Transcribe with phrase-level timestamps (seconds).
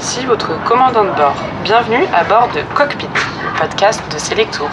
[0.00, 1.36] ici votre commandant de bord.
[1.62, 4.70] Bienvenue à bord de Cockpit, le podcast de Selectour.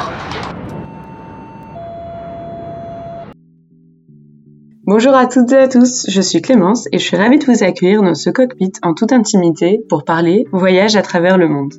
[4.86, 7.62] Bonjour à toutes et à tous, je suis Clémence et je suis ravie de vous
[7.62, 11.74] accueillir dans ce cockpit en toute intimité pour parler voyage à travers le monde.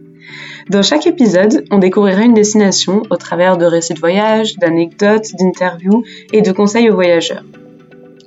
[0.68, 6.04] Dans chaque épisode, on découvrira une destination au travers de récits de voyage, d'anecdotes, d'interviews
[6.34, 7.44] et de conseils aux voyageurs.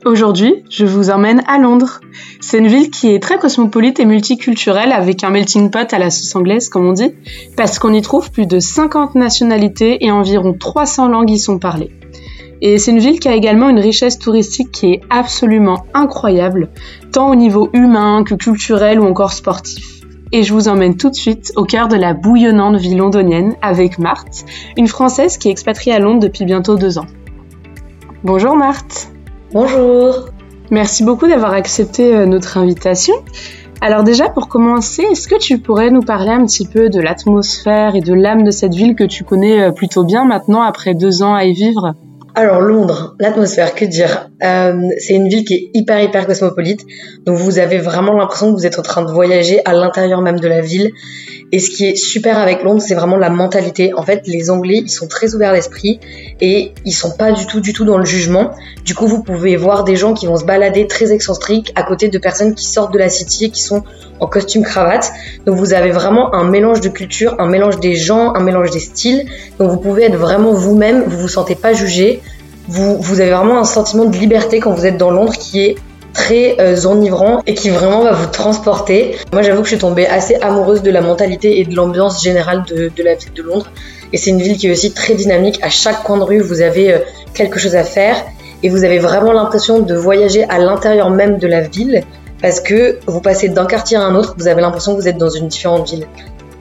[0.04, 2.02] Aujourd'hui, je vous emmène à Londres.
[2.40, 6.10] C'est une ville qui est très cosmopolite et multiculturelle avec un melting pot à la
[6.10, 7.14] sauce anglaise, comme on dit,
[7.56, 11.92] parce qu'on y trouve plus de 50 nationalités et environ 300 langues y sont parlées.
[12.62, 16.70] Et c'est une ville qui a également une richesse touristique qui est absolument incroyable,
[17.12, 20.02] tant au niveau humain que culturel ou encore sportif.
[20.32, 24.00] Et je vous emmène tout de suite au cœur de la bouillonnante ville londonienne avec
[24.00, 24.46] Marthe,
[24.78, 27.08] une Française qui est expatriée à Londres depuis bientôt deux ans.
[28.24, 29.12] Bonjour Marthe
[29.54, 30.30] Bonjour.
[30.70, 33.14] Merci beaucoup d'avoir accepté euh, notre invitation.
[33.82, 37.96] Alors déjà, pour commencer, est-ce que tu pourrais nous parler un petit peu de l'atmosphère
[37.96, 41.22] et de l'âme de cette ville que tu connais euh, plutôt bien maintenant après deux
[41.22, 41.96] ans à y vivre?
[42.34, 44.30] Alors Londres, l'atmosphère, que dire?
[44.44, 46.82] Euh, C'est une ville qui est hyper hyper cosmopolite,
[47.26, 50.40] donc vous avez vraiment l'impression que vous êtes en train de voyager à l'intérieur même
[50.40, 50.92] de la ville.
[51.52, 53.94] Et ce qui est super avec Londres, c'est vraiment la mentalité.
[53.94, 56.00] En fait, les Anglais, ils sont très ouverts d'esprit
[56.40, 58.52] et ils sont pas du tout du tout dans le jugement.
[58.86, 62.08] Du coup, vous pouvez voir des gens qui vont se balader très excentriques à côté
[62.08, 63.84] de personnes qui sortent de la city et qui sont
[64.22, 65.12] en costume cravate.
[65.46, 68.80] Donc vous avez vraiment un mélange de culture, un mélange des gens, un mélange des
[68.80, 69.26] styles.
[69.60, 72.22] Donc vous pouvez être vraiment vous-même, vous vous sentez pas jugé.
[72.70, 75.76] Vous, vous avez vraiment un sentiment de liberté quand vous êtes dans Londres qui est
[76.14, 79.16] très euh, enivrant et qui vraiment va vous transporter.
[79.34, 82.64] Moi j'avoue que je suis tombée assez amoureuse de la mentalité et de l'ambiance générale
[82.68, 83.68] de, la ville de Londres.
[84.14, 85.60] Et c'est une ville qui est aussi très dynamique.
[85.64, 87.00] À chaque coin de rue, vous avez euh,
[87.34, 88.24] quelque chose à faire
[88.62, 92.04] et vous avez vraiment l'impression de voyager à l'intérieur même de la ville
[92.42, 95.18] parce que vous passez d'un quartier à un autre, vous avez l'impression que vous êtes
[95.18, 96.08] dans une différente ville.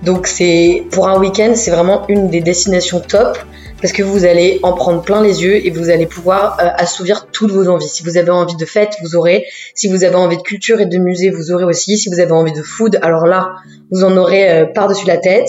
[0.02, 3.38] Donc c'est pour un week-end, c'est vraiment une des destinations top
[3.80, 7.26] parce que vous allez en prendre plein les yeux et vous allez pouvoir euh, assouvir
[7.32, 7.88] toutes vos envies.
[7.88, 9.46] Si vous avez envie de fête, vous aurez.
[9.74, 11.96] Si vous avez envie de culture et de musée, vous aurez aussi.
[11.96, 13.54] Si vous avez envie de food, alors là,
[13.90, 15.48] vous en aurez euh, par-dessus la tête.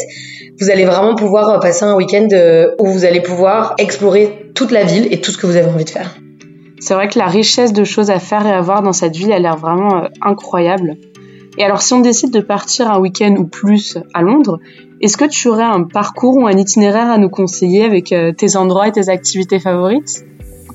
[0.59, 2.27] Vous allez vraiment pouvoir euh, passer un week-end
[2.79, 5.85] où vous allez pouvoir explorer toute la ville et tout ce que vous avez envie
[5.85, 6.15] de faire.
[6.81, 9.31] C'est vrai que la richesse de choses à faire et à voir dans cette ville
[9.31, 10.97] a l'air vraiment euh, incroyable.
[11.57, 14.59] Et alors si on décide de partir un week-end ou plus à Londres,
[14.99, 18.55] est-ce que tu aurais un parcours ou un itinéraire à nous conseiller avec euh, tes
[18.55, 20.25] endroits et tes activités favorites?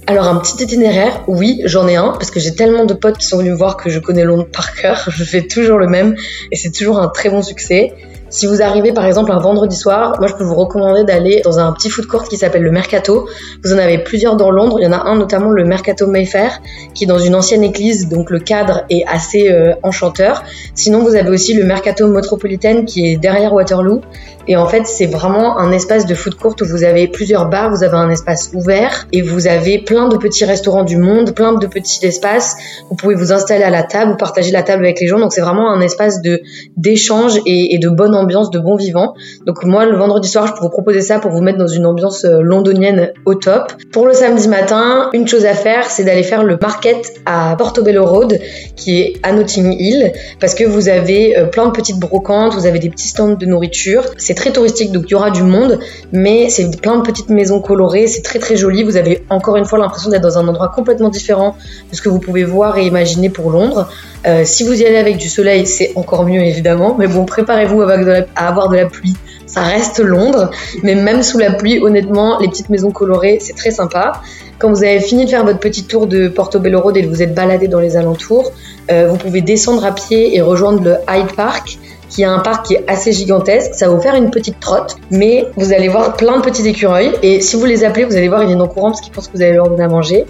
[0.06, 3.26] Alors un petit itinéraire, oui, j'en ai un parce que j'ai tellement de potes qui
[3.26, 5.04] sont venus me voir que je connais Londres par cœur.
[5.10, 6.14] Je fais toujours le même
[6.52, 7.92] et c'est toujours un très bon succès.
[8.36, 11.58] Si vous arrivez par exemple un vendredi soir, moi je peux vous recommander d'aller dans
[11.58, 13.26] un petit food court qui s'appelle le Mercato.
[13.64, 14.76] Vous en avez plusieurs dans Londres.
[14.78, 16.60] Il y en a un notamment le Mercato Mayfair
[16.92, 20.42] qui est dans une ancienne église, donc le cadre est assez euh, enchanteur.
[20.74, 24.02] Sinon vous avez aussi le Mercato Metropolitan qui est derrière Waterloo.
[24.48, 27.70] Et en fait c'est vraiment un espace de food court où vous avez plusieurs bars,
[27.70, 31.52] vous avez un espace ouvert et vous avez plein de petits restaurants du monde, plein
[31.52, 32.56] de petits espaces.
[32.88, 35.18] Vous pouvez vous installer à la table ou partager la table avec les gens.
[35.18, 36.42] Donc c'est vraiment un espace de
[36.76, 39.14] d'échange et, de bonne ambiance de bon vivant.
[39.46, 41.86] Donc moi, le vendredi soir, je peux vous proposer ça pour vous mettre dans une
[41.86, 43.72] ambiance euh, londonienne au top.
[43.92, 48.04] Pour le samedi matin, une chose à faire, c'est d'aller faire le market à Portobello
[48.04, 48.38] Road,
[48.76, 52.66] qui est à Notting Hill, parce que vous avez euh, plein de petites brocantes, vous
[52.66, 54.04] avez des petits stands de nourriture.
[54.36, 55.80] Très touristique, donc il y aura du monde,
[56.12, 58.84] mais c'est plein de petites maisons colorées, c'est très très joli.
[58.84, 61.56] Vous avez encore une fois l'impression d'être dans un endroit complètement différent
[61.90, 63.88] de ce que vous pouvez voir et imaginer pour Londres.
[64.26, 67.82] Euh, si vous y allez avec du soleil, c'est encore mieux évidemment, mais bon, préparez-vous
[67.82, 69.16] à avoir de la pluie.
[69.46, 70.50] Ça reste Londres,
[70.82, 74.20] mais même sous la pluie, honnêtement, les petites maisons colorées, c'est très sympa.
[74.58, 77.22] Quand vous avez fini de faire votre petit tour de Portobello Road et que vous
[77.22, 78.52] êtes baladé dans les alentours,
[78.90, 82.66] euh, vous pouvez descendre à pied et rejoindre le Hyde Park, qui est un parc
[82.66, 83.74] qui est assez gigantesque.
[83.74, 87.12] Ça va vous faire une petite trotte, mais vous allez voir plein de petits écureuils.
[87.22, 89.28] Et si vous les appelez, vous allez voir, ils viennent en courant parce qu'ils pensent
[89.28, 90.26] que vous allez leur donner à manger.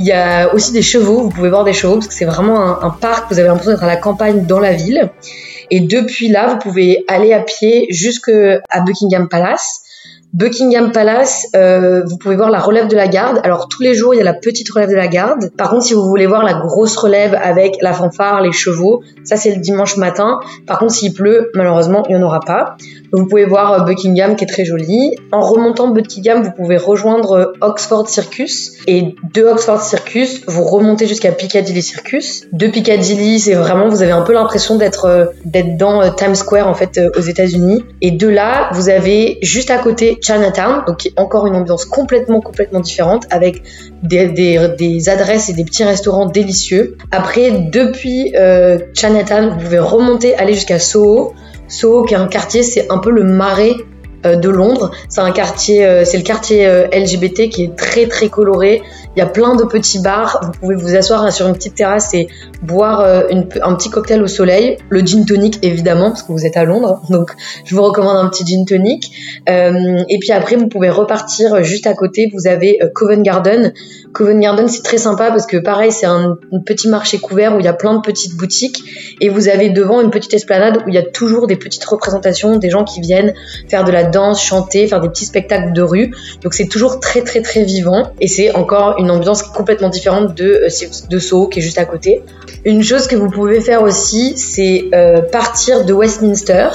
[0.00, 2.60] Il y a aussi des chevaux, vous pouvez voir des chevaux parce que c'est vraiment
[2.60, 5.10] un, un parc, vous avez l'impression d'être à la campagne dans la ville.
[5.70, 9.82] Et depuis là, vous pouvez aller à pied jusqu'à Buckingham Palace.
[10.32, 13.40] Buckingham Palace, euh, vous pouvez voir la relève de la garde.
[13.44, 15.50] Alors tous les jours, il y a la petite relève de la garde.
[15.58, 19.36] Par contre, si vous voulez voir la grosse relève avec la fanfare, les chevaux, ça
[19.36, 20.40] c'est le dimanche matin.
[20.66, 22.76] Par contre, s'il pleut, malheureusement, il n'y en aura pas.
[23.12, 25.14] Vous pouvez voir euh, Buckingham qui est très joli.
[25.32, 28.72] En remontant Buckingham, vous pouvez rejoindre euh, Oxford Circus.
[28.86, 32.46] Et de Oxford Circus, vous remontez jusqu'à Piccadilly Circus.
[32.52, 36.68] De Piccadilly, c'est vraiment, vous avez un peu l'impression d'être euh, d'être dans Times Square
[36.68, 37.84] en fait aux États-Unis.
[38.00, 41.84] Et de là, vous avez juste à côté Chinatown, donc qui est encore une ambiance
[41.84, 43.62] complètement complètement différente avec
[44.02, 46.96] des, des, adresses et des petits restaurants délicieux.
[47.10, 51.34] Après, depuis euh, Chinatown, vous pouvez remonter, aller jusqu'à Soho.
[51.68, 53.74] Soho, qui est un quartier, c'est un peu le marais
[54.24, 54.90] de Londres.
[55.08, 58.82] C'est un quartier, euh, c'est le quartier euh, LGBT qui est très très coloré.
[59.14, 60.40] Il y a plein de petits bars.
[60.42, 62.28] Vous pouvez vous asseoir sur une petite terrasse et
[62.62, 64.78] boire un petit cocktail au soleil.
[64.88, 67.32] Le gin tonic évidemment parce que vous êtes à Londres, donc
[67.66, 69.12] je vous recommande un petit gin tonic.
[69.46, 72.30] et puis après vous pouvez repartir juste à côté.
[72.32, 73.74] Vous avez Covent Garden.
[74.14, 77.66] Covent Garden c'est très sympa parce que pareil c'est un, petit marché couvert où il
[77.66, 78.82] y a plein de petites boutiques
[79.20, 82.56] et vous avez devant une petite esplanade où il y a toujours des petites représentations
[82.56, 83.34] des gens qui viennent
[83.68, 86.14] faire de la danse, chanter, faire des petits spectacles de rue.
[86.42, 90.66] Donc c'est toujours très très très vivant et c'est encore une ambiance complètement différente de,
[90.66, 92.22] euh, de Soho qui est juste à côté.
[92.64, 96.68] Une chose que vous pouvez faire aussi, c'est euh, partir de Westminster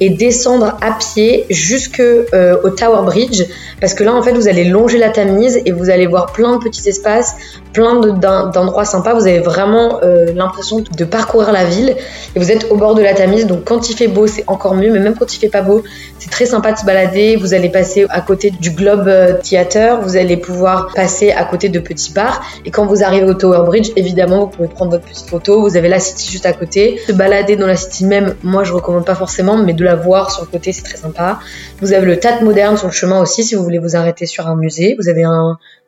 [0.00, 3.42] et descendre à pied jusque euh, au Tower Bridge
[3.80, 6.58] parce que là en fait vous allez longer la Tamise et vous allez voir plein
[6.58, 7.34] de petits espaces,
[7.76, 9.12] plein d'endroits sympas.
[9.12, 11.94] Vous avez vraiment euh, l'impression de parcourir la ville
[12.34, 14.74] et vous êtes au bord de la Tamise donc quand il fait beau c'est encore
[14.74, 15.82] mieux mais même quand il fait pas beau
[16.18, 17.36] c'est très sympa de se balader.
[17.36, 21.68] Vous allez passer à côté du Globe euh, Theatre, vous allez pouvoir passer à côté
[21.68, 25.04] de petits bars et quand vous arrivez au Tower Bridge évidemment vous pouvez prendre votre
[25.04, 25.60] petite photo.
[25.60, 26.98] Vous avez la City juste à côté.
[27.06, 30.30] Se balader dans la City même moi je recommande pas forcément mais de la voir
[30.30, 31.40] sur le côté, c'est très sympa.
[31.82, 34.46] Vous avez le Tate moderne sur le chemin aussi si vous voulez vous arrêter sur
[34.46, 34.96] un musée.
[34.98, 35.24] Vous avez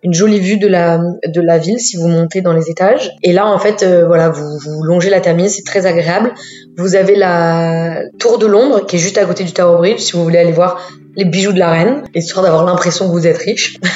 [0.03, 3.11] une jolie vue de la, de la ville si vous montez dans les étages.
[3.23, 6.35] Et là, en fait, euh, voilà, vous, vous longez la Tamise, c'est très agréable.
[6.77, 10.13] Vous avez la Tour de Londres qui est juste à côté du Tower Bridge si
[10.13, 10.81] vous voulez aller voir
[11.17, 13.79] les bijoux de la reine, histoire d'avoir l'impression que vous êtes riche.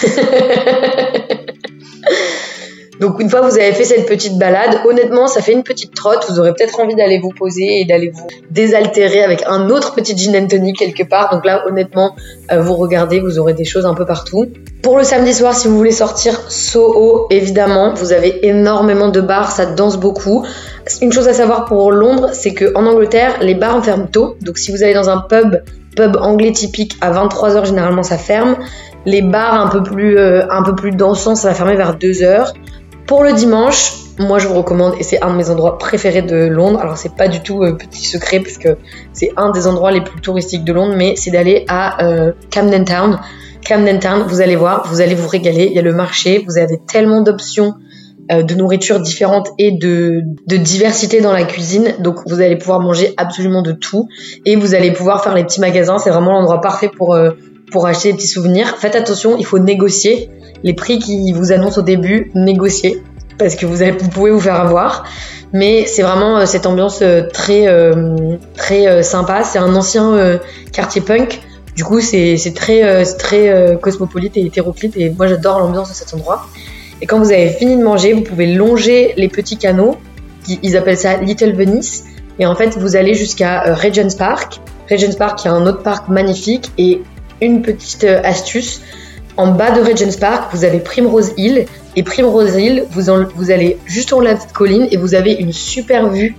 [3.02, 5.92] Donc une fois que vous avez fait cette petite balade, honnêtement, ça fait une petite
[5.92, 6.24] trotte.
[6.28, 10.16] Vous aurez peut-être envie d'aller vous poser et d'aller vous désaltérer avec un autre petit
[10.16, 11.34] gin and quelque part.
[11.34, 12.14] Donc là, honnêtement,
[12.52, 14.46] euh, vous regardez, vous aurez des choses un peu partout.
[14.84, 19.50] Pour le samedi soir, si vous voulez sortir Soho, évidemment, vous avez énormément de bars,
[19.50, 20.46] ça danse beaucoup.
[21.00, 24.36] Une chose à savoir pour Londres, c'est que en Angleterre, les bars ferment tôt.
[24.42, 25.56] Donc si vous allez dans un pub,
[25.96, 28.54] pub anglais typique, à 23h généralement ça ferme.
[29.06, 32.52] Les bars un peu plus euh, un peu plus dansants, ça va fermer vers 2h.
[33.06, 36.46] Pour le dimanche, moi je vous recommande, et c'est un de mes endroits préférés de
[36.46, 38.76] Londres, alors c'est pas du tout euh, petit secret parce que
[39.12, 42.84] c'est un des endroits les plus touristiques de Londres, mais c'est d'aller à euh, Camden
[42.84, 43.18] Town.
[43.66, 46.58] Camden Town, vous allez voir, vous allez vous régaler, il y a le marché, vous
[46.58, 47.74] avez tellement d'options
[48.30, 52.80] euh, de nourriture différentes et de, de diversité dans la cuisine, donc vous allez pouvoir
[52.80, 54.08] manger absolument de tout,
[54.46, 57.18] et vous allez pouvoir faire les petits magasins, c'est vraiment l'endroit parfait pour,
[57.70, 58.76] pour acheter des petits souvenirs.
[58.78, 60.30] Faites attention, il faut négocier
[60.62, 63.02] les prix qu'ils vous annoncent au début, négocier
[63.38, 65.04] parce que vous, vous pouvez vous faire avoir.
[65.52, 69.44] Mais c'est vraiment euh, cette ambiance euh, très euh, très sympa.
[69.44, 70.38] C'est un ancien
[70.72, 71.40] quartier punk.
[71.76, 74.96] Du coup, c'est très très cosmopolite et hétéroclite.
[74.96, 76.46] Et moi, j'adore l'ambiance de cet endroit.
[77.00, 79.96] Et quand vous avez fini de manger, vous pouvez longer les petits canaux.
[80.48, 82.04] Ils appellent ça Little Venice.
[82.38, 84.60] Et en fait, vous allez jusqu'à Regent's Park.
[84.90, 86.70] Regent's Park, qui est un autre parc magnifique.
[86.76, 87.02] Et
[87.40, 88.82] une petite astuce,
[89.36, 91.66] en bas de Regent's Park, vous avez Primrose Hill.
[91.96, 96.08] Et Primrose Hill, vous, allez juste en la petite colline et vous avez une super
[96.08, 96.36] vue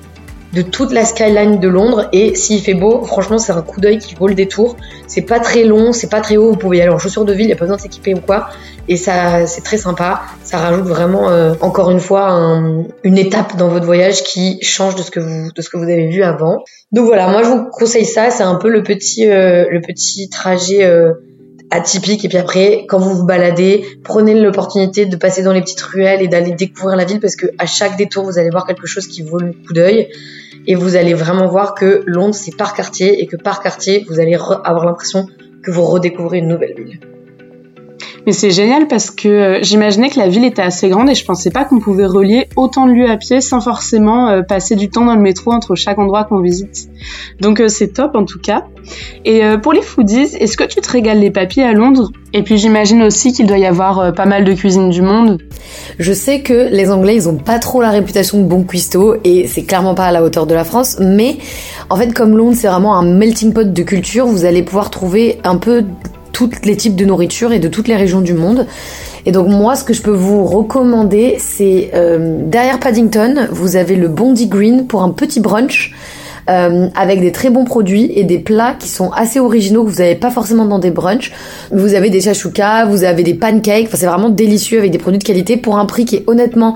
[0.53, 2.09] de toute la skyline de Londres.
[2.11, 4.77] Et s'il fait beau, franchement, c'est un coup d'œil qui vaut le détour.
[5.07, 6.51] C'est pas très long, c'est pas très haut.
[6.51, 8.13] Vous pouvez y aller en chaussures de ville, il n'y a pas besoin de s'équiper
[8.13, 8.49] ou quoi.
[8.87, 10.21] Et ça, c'est très sympa.
[10.43, 12.61] Ça rajoute vraiment, euh, encore une fois,
[13.03, 15.83] une étape dans votre voyage qui change de ce que vous, de ce que vous
[15.83, 16.63] avez vu avant.
[16.91, 18.29] Donc voilà, moi je vous conseille ça.
[18.29, 20.83] C'est un peu le petit, euh, le petit trajet.
[20.83, 21.13] Euh,
[21.73, 22.23] atypique.
[22.23, 26.21] Et puis après, quand vous vous baladez, prenez l'opportunité de passer dans les petites ruelles
[26.21, 29.07] et d'aller découvrir la ville parce que à chaque détour, vous allez voir quelque chose
[29.07, 30.09] qui vaut le coup d'œil.
[30.65, 34.19] Et vous allez vraiment voir que Londres, c'est par quartier et que par quartier, vous
[34.19, 35.27] allez avoir l'impression
[35.61, 36.99] que vous redécouvrez une nouvelle ville.
[38.25, 41.25] Mais c'est génial parce que euh, j'imaginais que la ville était assez grande et je
[41.25, 44.89] pensais pas qu'on pouvait relier autant de lieux à pied sans forcément euh, passer du
[44.89, 46.87] temps dans le métro entre chaque endroit qu'on visite.
[47.41, 48.65] Donc euh, c'est top en tout cas.
[49.23, 52.11] Et pour les foodies, est-ce que tu te régales les papiers à Londres?
[52.33, 55.41] Et puis j'imagine aussi qu'il doit y avoir pas mal de cuisine du monde.
[55.99, 59.47] Je sais que les Anglais, ils ont pas trop la réputation de bons cuistots et
[59.47, 61.37] c'est clairement pas à la hauteur de la France, mais
[61.89, 65.39] en fait comme Londres, c'est vraiment un melting pot de culture, vous allez pouvoir trouver
[65.45, 65.85] un peu
[66.33, 68.67] tous les types de nourriture et de toutes les régions du monde.
[69.25, 73.95] Et donc moi, ce que je peux vous recommander, c'est euh, derrière Paddington, vous avez
[73.95, 75.93] le Bondi Green pour un petit brunch.
[76.49, 79.99] Euh, avec des très bons produits et des plats qui sont assez originaux que vous
[79.99, 81.31] n'avez pas forcément dans des brunchs.
[81.71, 85.19] Vous avez des chachoukas, vous avez des pancakes, enfin c'est vraiment délicieux avec des produits
[85.19, 86.75] de qualité pour un prix qui est honnêtement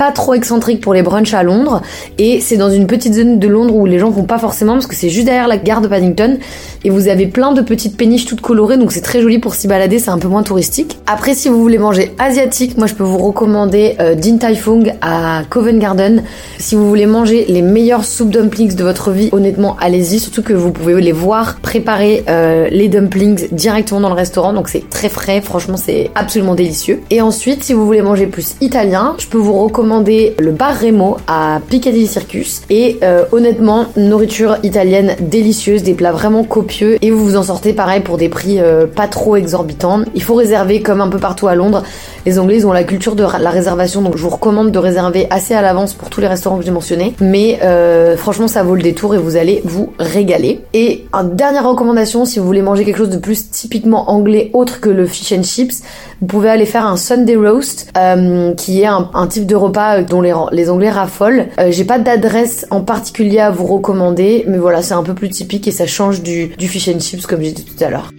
[0.00, 1.82] pas trop excentrique pour les brunchs à Londres
[2.16, 4.86] et c'est dans une petite zone de Londres où les gens vont pas forcément parce
[4.86, 6.38] que c'est juste derrière la gare de Paddington
[6.84, 9.68] et vous avez plein de petites péniches toutes colorées donc c'est très joli pour s'y
[9.68, 10.96] balader, c'est un peu moins touristique.
[11.06, 14.84] Après si vous voulez manger asiatique, moi je peux vous recommander euh, Din Tai Fung
[15.02, 16.22] à Covent Garden.
[16.58, 20.54] Si vous voulez manger les meilleurs soup dumplings de votre vie, honnêtement allez-y, surtout que
[20.54, 25.10] vous pouvez les voir préparer euh, les dumplings directement dans le restaurant donc c'est très
[25.10, 27.02] frais, franchement c'est absolument délicieux.
[27.10, 31.16] Et ensuite si vous voulez manger plus italien, je peux vous recommander le bar Remo
[31.26, 37.24] à Piccadilly Circus et euh, honnêtement nourriture italienne délicieuse, des plats vraiment copieux et vous
[37.24, 40.02] vous en sortez pareil pour des prix euh, pas trop exorbitants.
[40.14, 41.82] Il faut réserver comme un peu partout à Londres.
[42.26, 45.26] Les Anglais ils ont la culture de la réservation donc je vous recommande de réserver
[45.30, 47.14] assez à l'avance pour tous les restaurants que j'ai mentionnés.
[47.20, 50.60] Mais euh, franchement ça vaut le détour et vous allez vous régaler.
[50.74, 54.80] Et une dernière recommandation si vous voulez manger quelque chose de plus typiquement anglais autre
[54.80, 55.82] que le fish and chips,
[56.20, 60.20] vous pouvez aller faire un Sunday roast euh, qui est un, type de repas dont
[60.20, 61.46] les, Anglais raffolent.
[61.70, 65.68] j'ai pas d'adresse en particulier à vous recommander mais voilà c'est un peu plus typique
[65.68, 68.10] et ça change du, du fish and chips comme j'ai dit tout à l'heure.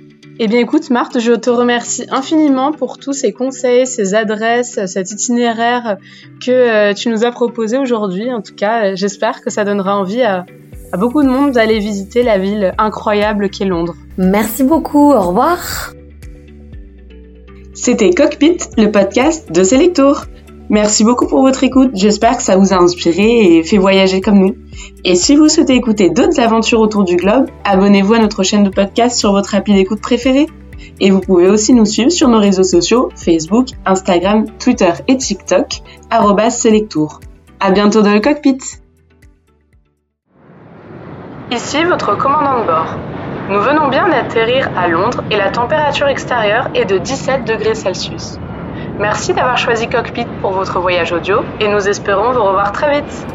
[0.43, 5.11] Eh bien écoute Marthe, je te remercie infiniment pour tous ces conseils, ces adresses, cet
[5.11, 5.97] itinéraire
[6.43, 8.33] que euh, tu nous as proposé aujourd'hui.
[8.33, 10.47] En tout cas, j'espère que ça donnera envie à,
[10.91, 13.93] à beaucoup de monde d'aller visiter la ville incroyable qu'est Londres.
[14.17, 15.93] Merci beaucoup, au revoir.
[17.75, 20.25] C'était Cockpit, le podcast de Selectour.
[20.71, 21.91] Merci beaucoup pour votre écoute.
[21.95, 24.55] J'espère que ça vous a inspiré et fait voyager comme nous.
[25.03, 28.69] Et si vous souhaitez écouter d'autres aventures autour du globe, abonnez-vous à notre chaîne de
[28.69, 30.47] podcast sur votre appli d'écoute préférée.
[31.01, 35.81] Et vous pouvez aussi nous suivre sur nos réseaux sociaux Facebook, Instagram, Twitter et TikTok,
[36.49, 37.19] Selectour.
[37.59, 38.59] À bientôt dans le cockpit.
[41.51, 42.95] Ici votre commandant de bord.
[43.49, 48.39] Nous venons bien d'atterrir à Londres et la température extérieure est de 17 degrés Celsius.
[48.99, 53.27] Merci d'avoir choisi Cockpit pour votre voyage audio et nous espérons vous revoir très vite.